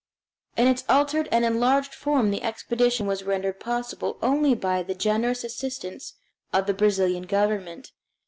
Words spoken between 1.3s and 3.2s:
and enlarged form the expedition